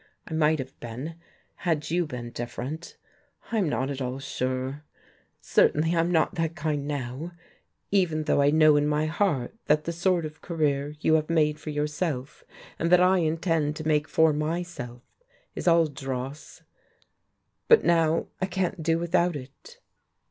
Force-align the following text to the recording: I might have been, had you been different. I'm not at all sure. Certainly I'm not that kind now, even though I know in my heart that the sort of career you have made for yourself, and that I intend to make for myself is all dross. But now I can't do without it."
I 0.27 0.33
might 0.33 0.57
have 0.57 0.79
been, 0.79 1.13
had 1.57 1.91
you 1.91 2.07
been 2.07 2.31
different. 2.31 2.97
I'm 3.51 3.69
not 3.69 3.91
at 3.91 4.01
all 4.01 4.17
sure. 4.17 4.83
Certainly 5.41 5.95
I'm 5.95 6.11
not 6.11 6.33
that 6.33 6.55
kind 6.55 6.87
now, 6.87 7.33
even 7.91 8.23
though 8.23 8.41
I 8.41 8.49
know 8.49 8.77
in 8.77 8.87
my 8.87 9.05
heart 9.05 9.53
that 9.67 9.83
the 9.83 9.91
sort 9.91 10.25
of 10.25 10.41
career 10.41 10.95
you 11.01 11.13
have 11.13 11.29
made 11.29 11.59
for 11.59 11.69
yourself, 11.69 12.43
and 12.79 12.91
that 12.91 12.99
I 12.99 13.19
intend 13.19 13.75
to 13.75 13.87
make 13.87 14.07
for 14.07 14.33
myself 14.33 15.03
is 15.53 15.67
all 15.67 15.85
dross. 15.85 16.63
But 17.67 17.83
now 17.83 18.25
I 18.41 18.47
can't 18.47 18.81
do 18.81 18.97
without 18.97 19.35
it." 19.35 19.77